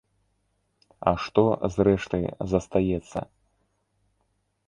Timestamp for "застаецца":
2.53-3.19